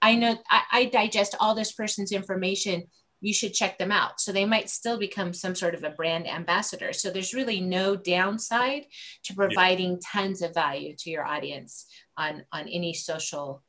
[0.00, 2.88] i know I, I digest all this person's information
[3.22, 4.20] you should check them out.
[4.20, 6.92] So they might still become some sort of a brand ambassador.
[6.92, 8.86] So there's really no downside
[9.24, 9.98] to providing yeah.
[10.12, 13.62] tons of value to your audience on on any social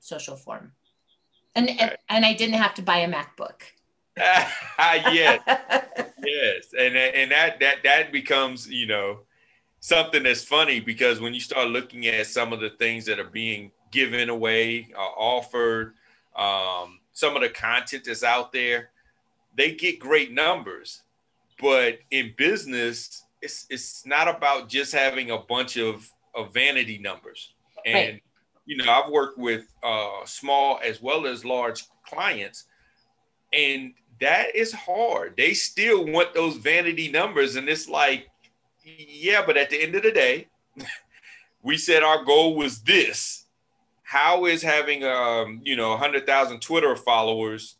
[0.00, 0.72] social form.
[1.54, 3.62] And, and and I didn't have to buy a MacBook.
[4.16, 9.20] yes, yes, and and that that that becomes you know
[9.80, 13.24] something that's funny because when you start looking at some of the things that are
[13.24, 15.94] being given away, uh, offered,
[16.34, 18.90] um, some of the content that's out there,
[19.56, 21.00] they get great numbers,
[21.58, 27.54] but in business, it's it's not about just having a bunch of of vanity numbers
[27.84, 27.94] and.
[27.94, 28.22] Right.
[28.68, 32.64] You know, I've worked with uh, small as well as large clients,
[33.52, 35.34] and that is hard.
[35.36, 37.54] They still want those vanity numbers.
[37.54, 38.26] And it's like,
[38.82, 40.48] yeah, but at the end of the day,
[41.62, 43.45] we said our goal was this.
[44.06, 47.76] How is having um, you know, 100,000 Twitter followers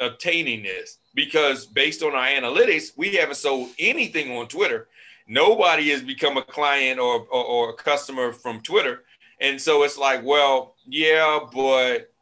[0.00, 0.98] obtaining this?
[1.14, 4.88] Because based on our analytics, we haven't sold anything on Twitter.
[5.26, 9.04] Nobody has become a client or, or, or a customer from Twitter.
[9.40, 12.12] And so it's like, well, yeah, but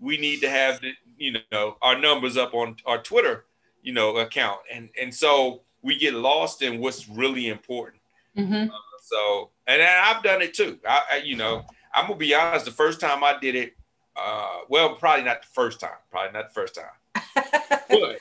[0.00, 3.44] we need to have the, you know our numbers up on our Twitter,
[3.82, 8.02] you know, account, and and so we get lost in what's really important.
[8.36, 8.70] Mm-hmm.
[8.70, 10.78] Uh, so, and I've done it too.
[10.88, 12.64] I, I, you know, I'm gonna be honest.
[12.64, 13.76] The first time I did it,
[14.16, 15.90] uh, well, probably not the first time.
[16.10, 17.22] Probably not the first time.
[17.88, 18.18] but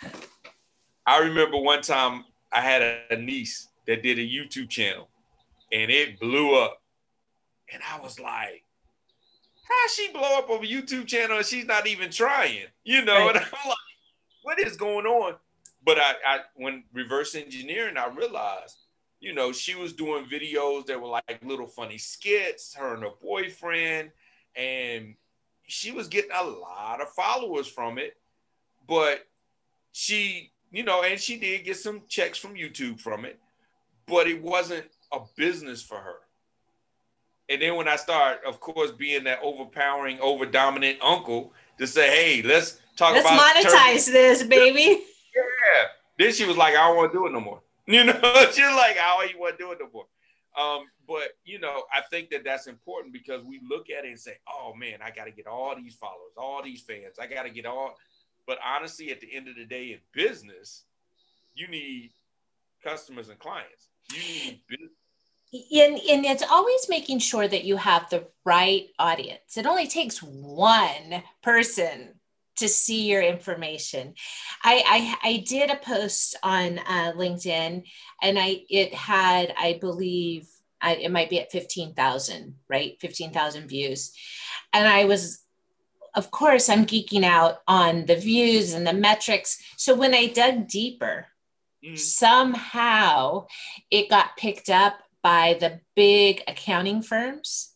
[1.05, 5.09] I remember one time I had a, niece that did a YouTube channel,
[5.71, 6.81] and it blew up,
[7.73, 8.63] and I was like,
[9.63, 12.65] how she blow up on a YouTube channel and she's not even trying?
[12.83, 13.37] You know, right.
[13.37, 13.77] and I'm like,
[14.43, 15.35] what is going on?
[15.83, 18.77] But I, I when reverse engineering, I realized,
[19.21, 23.11] you know, she was doing videos that were like little funny skits, her and her
[23.21, 24.09] boyfriend,
[24.55, 25.15] and
[25.67, 28.17] she was getting a lot of followers from it.
[28.87, 29.25] But
[29.91, 33.39] she, you know, and she did get some checks from YouTube from it,
[34.07, 36.15] but it wasn't a business for her.
[37.47, 42.09] And then when I start, of course, being that overpowering, over dominant uncle to say,
[42.09, 44.11] hey, let's talk about let's about monetize turkey.
[44.11, 45.03] this, baby.
[45.35, 45.87] Yeah.
[46.17, 47.61] Then she was like, I don't want to do it no more.
[47.87, 48.13] You know,
[48.51, 50.05] she's like, I don't want to do no more.
[50.57, 54.19] Um, but you know, I think that that's important because we look at it and
[54.19, 57.17] say, "Oh man, I got to get all these followers, all these fans.
[57.19, 57.95] I got to get all."
[58.45, 60.83] But honestly, at the end of the day, in business,
[61.55, 62.11] you need
[62.83, 63.89] customers and clients.
[64.11, 64.91] You need business
[65.53, 69.57] and, and it's always making sure that you have the right audience.
[69.57, 72.15] It only takes one person
[72.57, 74.13] to see your information.
[74.63, 77.83] I, I, I did a post on uh, LinkedIn
[78.21, 80.47] and I it had, I believe,
[80.81, 82.97] I, it might be at 15,000, right?
[82.99, 84.13] 15,000 views.
[84.73, 85.43] And I was,
[86.15, 89.63] of course, I'm geeking out on the views and the metrics.
[89.77, 91.27] So when I dug deeper,
[91.85, 91.97] mm.
[91.97, 93.47] somehow
[93.89, 97.73] it got picked up by the big accounting firms.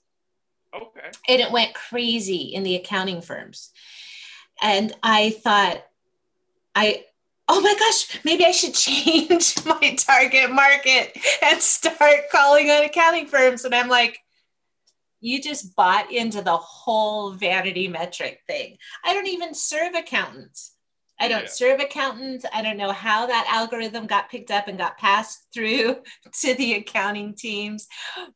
[0.75, 1.11] Okay.
[1.29, 3.71] And it went crazy in the accounting firms.
[4.61, 5.83] And I thought,
[6.73, 7.05] I,
[7.47, 13.27] oh my gosh, maybe I should change my target market and start calling on accounting
[13.27, 13.65] firms.
[13.65, 14.19] And I'm like,
[15.21, 18.77] you just bought into the whole vanity metric thing.
[19.03, 20.75] I don't even serve accountants.
[21.19, 21.49] I don't yeah.
[21.49, 22.45] serve accountants.
[22.53, 25.97] I don't know how that algorithm got picked up and got passed through
[26.41, 27.87] to the accounting teams,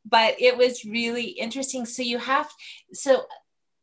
[0.04, 1.84] but it was really interesting.
[1.84, 2.50] So you have,
[2.92, 3.26] so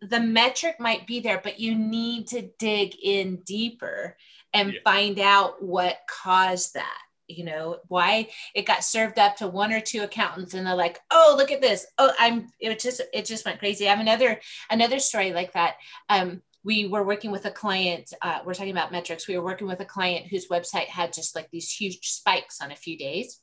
[0.01, 4.15] the metric might be there, but you need to dig in deeper
[4.53, 4.79] and yeah.
[4.83, 7.77] find out what caused that you know?
[7.87, 11.51] Why it got served up to one or two accountants and they're like oh look
[11.51, 11.85] at this.
[11.97, 13.87] Oh i'm it just it just went crazy.
[13.87, 15.75] I have another another story like that.
[16.09, 19.27] Um we were working with a client uh, we're talking about metrics.
[19.27, 22.71] We were working with a client whose website had just like these huge spikes on
[22.71, 23.41] a few days.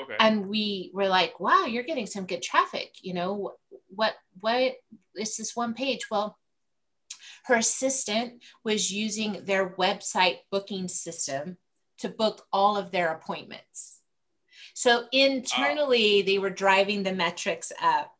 [0.00, 0.16] Okay.
[0.18, 3.52] and we were like wow you're getting some good traffic you know?
[3.88, 4.74] What what
[5.16, 6.10] is this one page.
[6.10, 6.38] Well
[7.44, 11.56] her assistant was using their website booking system
[11.98, 14.00] to book all of their appointments.
[14.74, 18.12] So internally they were driving the metrics up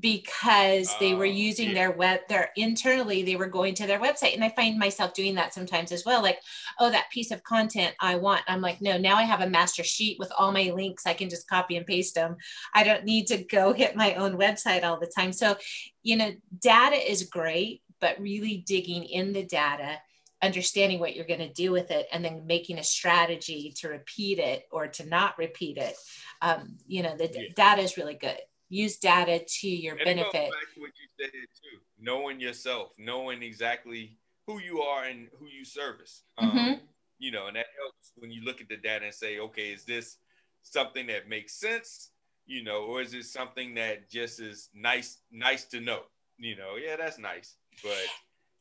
[0.00, 4.34] because they were oh, using their web their internally they were going to their website
[4.34, 6.40] and i find myself doing that sometimes as well like
[6.80, 9.84] oh that piece of content i want i'm like no now i have a master
[9.84, 12.36] sheet with all my links i can just copy and paste them
[12.74, 15.32] i don't need to go hit my own website all the time.
[15.32, 15.56] So
[16.02, 19.98] you know data is great but really digging in the data
[20.42, 24.38] understanding what you're going to do with it and then making a strategy to repeat
[24.38, 25.94] it or to not repeat it
[26.42, 27.42] um, you know the yeah.
[27.54, 28.38] data is really good
[28.68, 30.50] use data to your and benefit.
[30.74, 35.64] to what you said too, knowing yourself, knowing exactly who you are and who you
[35.64, 36.22] service.
[36.40, 36.58] Mm-hmm.
[36.58, 36.80] Um,
[37.18, 39.84] you know, and that helps when you look at the data and say, okay, is
[39.84, 40.18] this
[40.62, 42.10] something that makes sense?
[42.46, 46.00] You know, or is it something that just is nice, nice to know?
[46.38, 48.06] You know, yeah, that's nice, but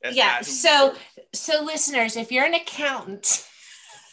[0.02, 0.42] That's yeah.
[0.42, 0.96] So,
[1.34, 3.46] so listeners, if you're an accountant,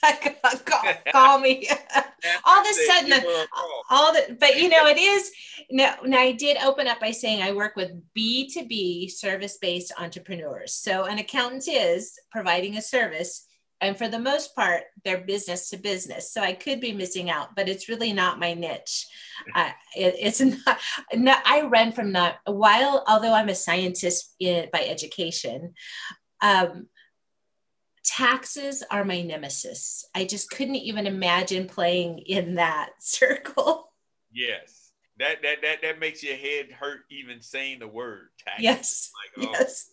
[0.67, 0.83] call,
[1.13, 1.69] call me.
[2.45, 3.83] all of a sudden, give her a call.
[3.91, 5.31] all the, but you know, it is.
[5.71, 9.59] Now, now I did open up by saying I work with B two B service
[9.59, 10.75] based entrepreneurs.
[10.75, 13.47] So an accountant is providing a service.
[13.81, 16.33] And for the most part, they're business to business.
[16.33, 19.09] So I could be missing out, but it's really not my niche.
[19.57, 20.79] Uh, it, it's not,
[21.13, 25.75] no, I run from not while, although I'm a scientist in, by education,
[26.43, 26.87] um,
[28.05, 30.07] taxes are my nemesis.
[30.15, 33.93] I just couldn't even imagine playing in that circle.
[34.33, 34.93] Yes.
[35.19, 38.63] That that that that makes your head hurt even saying the word taxes.
[38.65, 39.11] Yes.
[39.37, 39.89] Like, oh, Yes.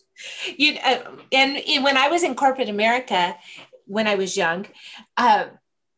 [0.58, 3.38] You uh, and, and when I was in corporate America,
[3.86, 4.66] when I was young,
[5.18, 5.48] uh,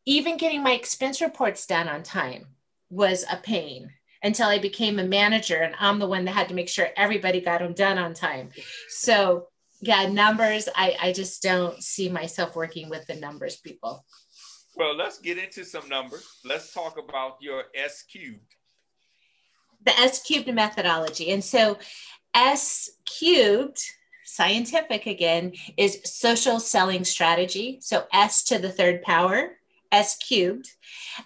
[0.06, 2.48] even getting my expense reports done on time
[2.90, 3.92] was a pain
[4.24, 7.42] until I became a manager, and I'm the one that had to make sure everybody
[7.42, 8.50] got them done on time.
[8.90, 9.48] So
[9.82, 10.70] yeah, numbers.
[10.76, 14.06] I I just don't see myself working with the numbers people.
[14.76, 16.26] Well, let's get into some numbers.
[16.46, 18.56] Let's talk about your S cubed.
[19.84, 21.32] the S cubed methodology.
[21.32, 21.78] And so
[22.34, 23.80] S cubed,
[24.26, 27.80] scientific again, is social selling strategy.
[27.82, 29.58] So S to the third power,
[29.92, 30.70] S cubed.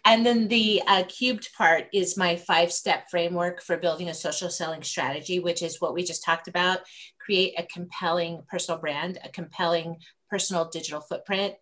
[0.03, 4.49] And then the uh, cubed part is my five step framework for building a social
[4.49, 6.79] selling strategy, which is what we just talked about.
[7.19, 9.97] Create a compelling personal brand, a compelling
[10.29, 11.55] personal digital footprint,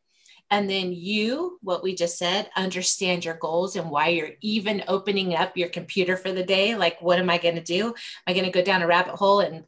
[0.53, 5.35] and then you, what we just said, understand your goals and why you're even opening
[5.35, 6.75] up your computer for the day.
[6.75, 7.87] Like, what am I going to do?
[7.87, 7.93] Am
[8.27, 9.63] I going to go down a rabbit hole and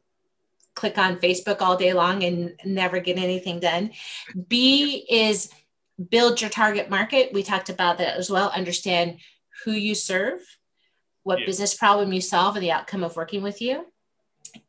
[0.75, 3.91] click on Facebook all day long and never get anything done?
[4.47, 5.49] B is
[6.09, 7.33] build your target market.
[7.33, 8.49] We talked about that as well.
[8.49, 9.19] Understand
[9.63, 10.41] who you serve,
[11.23, 11.45] what Yeah.
[11.45, 13.85] business problem you solve, and the outcome of working with you.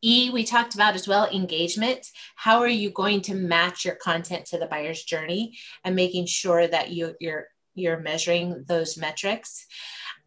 [0.02, 2.06] E, we talked about as well engagement.
[2.34, 6.66] How are you going to match your content to the buyer's journey and making sure
[6.66, 9.66] that you, you're you're measuring those metrics?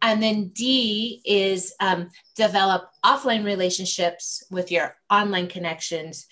[0.00, 6.26] And then D is um, develop offline relationships with your online connections,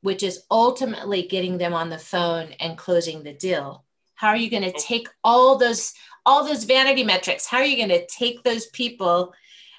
[0.00, 3.84] which is ultimately getting them on the phone and closing the deal.
[4.18, 5.92] How are you going to take all those
[6.26, 7.46] all those vanity metrics?
[7.46, 9.32] How are you going to take those people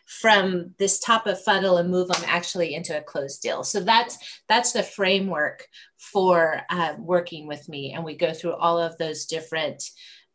[0.06, 3.64] from this top of funnel and move them actually into a closed deal?
[3.66, 4.18] So that's
[4.48, 5.68] that's the framework
[5.98, 9.84] for uh, working with me, and we go through all of those different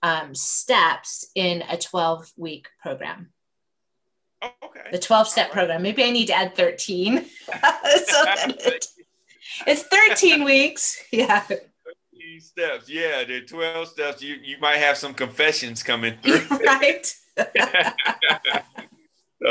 [0.02, 3.30] um, steps in a 12 week program
[4.42, 4.90] Oh, okay.
[4.92, 5.52] the 12 step right.
[5.54, 5.80] program.
[5.80, 7.24] Maybe I need to add 13.
[7.46, 8.86] so it-
[9.66, 11.02] it's 13 weeks.
[11.10, 11.42] Yeah.
[12.40, 14.22] Steps, yeah, the twelve steps.
[14.22, 16.46] You you might have some confessions coming through.
[16.66, 17.06] right.
[17.36, 17.42] so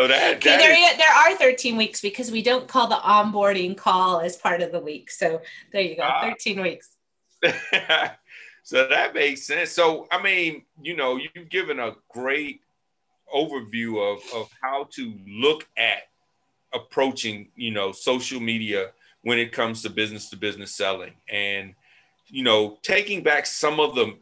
[0.07, 3.75] that, Okay, that there, is- there are 13 weeks because we don't call the onboarding
[3.75, 5.11] call as part of the week.
[5.11, 6.21] So there you go, Ah.
[6.29, 6.89] 13 weeks.
[8.63, 9.71] so that makes sense.
[9.71, 12.61] So I mean, you know, you've given a great
[13.33, 16.03] overview of of how to look at
[16.73, 18.91] approaching, you know, social media
[19.23, 21.75] when it comes to business to business selling and
[22.33, 24.17] you know, taking back some of the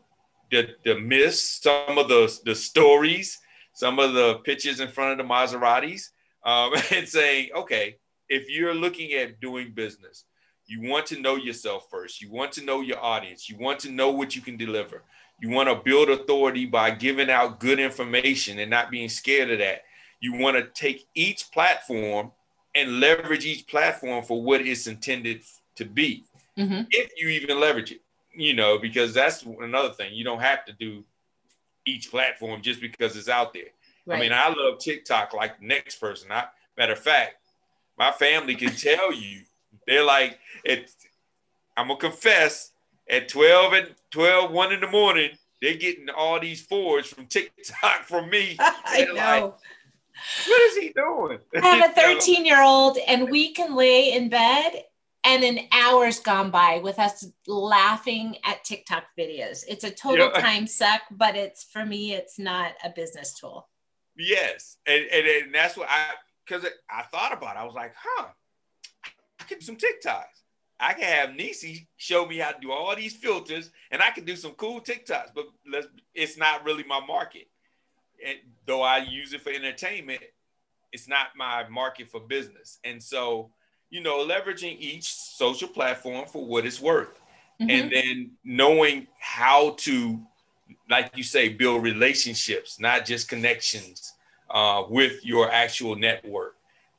[0.51, 3.39] the, the myths, some of the the stories,
[3.73, 6.09] some of the pictures in front of the Maseratis,
[6.43, 7.95] um, and saying, okay,
[8.27, 10.25] if you're looking at doing business,
[10.65, 12.21] you want to know yourself first.
[12.21, 13.49] You want to know your audience.
[13.49, 15.03] You want to know what you can deliver.
[15.39, 19.59] You want to build authority by giving out good information and not being scared of
[19.59, 19.83] that.
[20.19, 22.33] You want to take each platform
[22.75, 25.43] and leverage each platform for what it's intended
[25.75, 26.25] to be
[26.57, 26.87] Mhm.
[26.91, 28.01] if you even leverage it,
[28.33, 30.13] you know, because that's another thing.
[30.13, 31.03] You don't have to do
[31.85, 33.71] each platform just because it's out there.
[34.05, 34.17] Right.
[34.17, 36.31] I mean, I love TikTok like the next person.
[36.31, 36.45] I,
[36.77, 37.35] matter of fact,
[37.97, 39.41] my family can tell you
[39.87, 40.91] they're like, it,
[41.77, 42.71] I'm gonna confess
[43.09, 45.31] at 12 and 12, 1 in the morning,
[45.61, 48.55] they're getting all these forwards from TikTok from me.
[48.59, 49.55] I They're like, know.
[50.47, 51.39] what is he doing?
[51.61, 54.83] I have a 13 year old, and we can lay in bed,
[55.23, 59.63] and an hour's gone by with us laughing at TikTok videos.
[59.67, 63.69] It's a total time suck, but it's for me, it's not a business tool.
[64.15, 66.05] Yes, and and, and that's what I
[66.45, 67.55] because I thought about.
[67.55, 67.59] It.
[67.59, 68.27] I was like, huh,
[69.39, 70.41] I could do some TikToks.
[70.79, 74.25] I can have Nisi show me how to do all these filters, and I can
[74.25, 75.29] do some cool TikToks.
[75.35, 77.47] But let's, it's not really my market.
[78.25, 80.21] And though I use it for entertainment,
[80.91, 82.79] it's not my market for business.
[82.83, 83.51] And so,
[83.91, 87.19] you know, leveraging each social platform for what it's worth
[87.61, 87.69] Mhm.
[87.69, 90.19] and then knowing how to
[90.89, 94.13] like you say build relationships not just connections
[94.49, 96.55] uh, with your actual network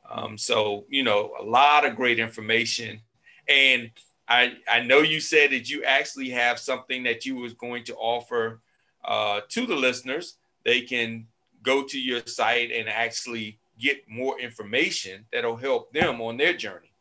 [0.08, 3.00] um, so you know a lot of great information
[3.48, 3.90] and
[4.28, 7.94] I, I know you said that you actually have something that you was going to
[7.96, 8.60] offer
[9.04, 10.36] uh, to the listeners.
[10.64, 11.26] They can
[11.62, 16.92] go to your site and actually get more information that'll help them on their journey.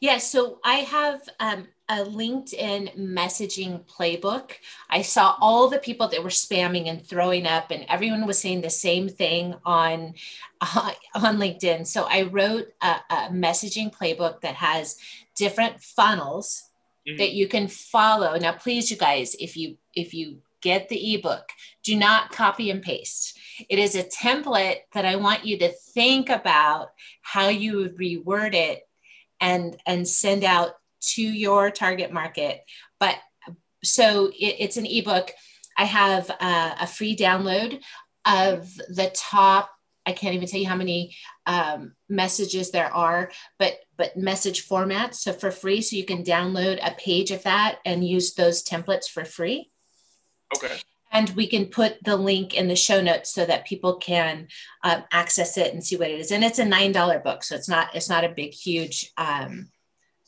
[0.00, 4.52] Yeah, so I have um, a LinkedIn messaging playbook.
[4.90, 8.60] I saw all the people that were spamming and throwing up, and everyone was saying
[8.60, 10.14] the same thing on
[10.60, 11.86] uh, on LinkedIn.
[11.86, 14.96] So I wrote a, a messaging playbook that has
[15.34, 16.64] different funnels
[17.06, 17.18] mm-hmm.
[17.18, 18.36] that you can follow.
[18.38, 21.48] Now, please, you guys, if you if you get the ebook,
[21.84, 23.38] do not copy and paste.
[23.70, 26.88] It is a template that I want you to think about
[27.22, 28.82] how you would reword it
[29.40, 30.72] and and send out
[31.14, 32.60] to your target market.
[32.98, 33.16] But
[33.84, 35.30] so it, it's an ebook.
[35.78, 37.80] I have a, free download
[38.24, 39.70] of the top
[40.04, 41.14] i can't even tell you how many
[41.46, 45.16] um, messages there are but but message formats.
[45.16, 49.06] So for free so you can download a page of that and use those templates
[49.06, 49.70] for free
[50.54, 50.78] okay.
[51.12, 54.48] And we can put the link in the show notes so that people can
[54.82, 56.30] um, access it and see what it is.
[56.30, 59.70] And it's a nine dollar book so it's not it's not a big huge um,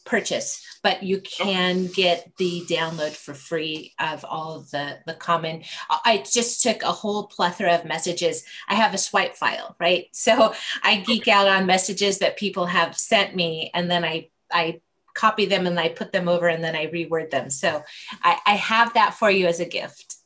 [0.08, 5.62] purchase but you can get the download for free of all of the the common
[5.90, 8.44] i just took a whole plethora of messages.
[8.68, 10.06] I have a swipe file right?
[10.12, 14.80] So i geek out on messages that people have sent me and then i i
[15.18, 17.82] copy them and i put them over and then i reword them so
[18.22, 20.16] i, I have that for you as a gift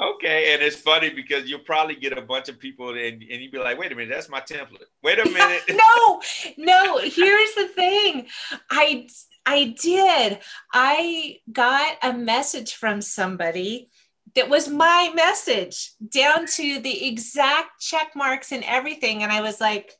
[0.00, 3.50] Okay, and it's funny because you'll probably get a bunch of people and, and you'd
[3.50, 4.84] be like, wait a minute, that's my template.
[5.02, 5.62] Wait a minute.
[5.70, 6.22] no,
[6.56, 8.28] no, here's the thing.
[8.70, 9.08] I
[9.44, 10.38] I did.
[10.72, 13.88] I got a message from somebody
[14.36, 19.22] that was my message down to the exact check marks and everything.
[19.22, 19.94] And I was like,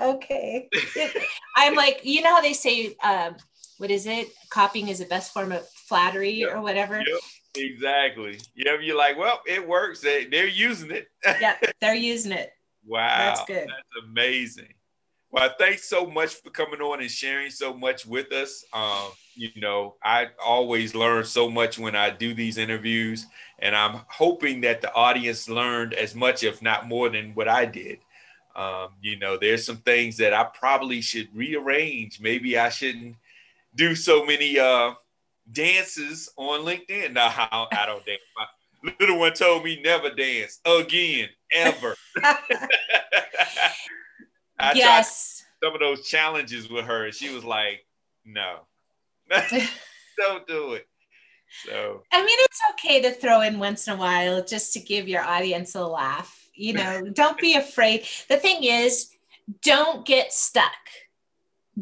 [0.00, 0.68] okay.
[1.56, 3.36] I'm like, you know how they say, um,
[3.78, 4.28] what is it?
[4.50, 6.54] Copying is the best form of flattery yep.
[6.54, 6.98] or whatever.
[6.98, 7.20] Yep.
[7.56, 8.38] Exactly.
[8.54, 10.00] Yeah, you're like, well, it works.
[10.00, 11.08] They, they're using it.
[11.40, 12.50] yeah, they're using it.
[12.86, 13.16] Wow.
[13.18, 13.68] That's good.
[13.68, 14.74] That's amazing.
[15.30, 18.64] Well, thanks so much for coming on and sharing so much with us.
[18.72, 23.26] Um, you know, I always learn so much when I do these interviews,
[23.58, 27.66] and I'm hoping that the audience learned as much, if not more, than what I
[27.66, 27.98] did.
[28.54, 32.20] Um, you know, there's some things that I probably should rearrange.
[32.20, 33.16] Maybe I shouldn't
[33.76, 34.92] do so many uh,
[35.50, 37.12] dances on LinkedIn.
[37.12, 38.20] No, I, I don't dance.
[38.36, 41.94] My little one told me never dance again, ever.
[44.58, 45.44] I yes.
[45.62, 47.84] some of those challenges with her, and she was like,
[48.24, 48.60] "No,
[50.18, 50.88] don't do it."
[51.64, 55.08] So I mean, it's okay to throw in once in a while just to give
[55.08, 56.48] your audience a laugh.
[56.54, 58.06] You know, don't be afraid.
[58.30, 59.10] The thing is,
[59.62, 60.72] don't get stuck.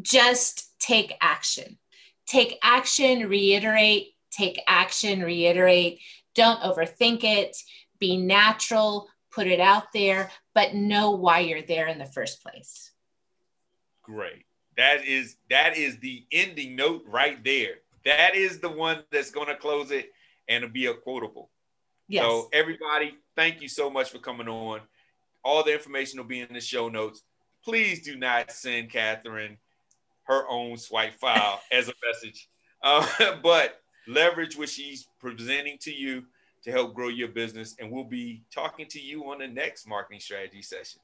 [0.01, 1.77] Just take action
[2.25, 5.99] take action, reiterate, take action, reiterate.
[6.33, 7.55] Don't overthink it.
[7.99, 12.91] Be natural, put it out there, but know why you're there in the first place.
[14.01, 14.45] Great.
[14.77, 17.75] That is that is the ending note right there.
[18.03, 20.11] That is the one that's going to close it
[20.47, 21.49] and be a quotable.
[22.07, 22.23] Yes.
[22.23, 24.81] So everybody, thank you so much for coming on.
[25.43, 27.23] All the information will be in the show notes.
[27.63, 29.57] Please do not send Kathryn
[30.27, 32.49] her own swipe file as a message.
[32.83, 33.05] Uh,
[33.43, 36.23] but leverage what she's presenting to you
[36.63, 37.75] to help grow your business.
[37.79, 41.01] And we'll be talking to you on the next marketing strategy session.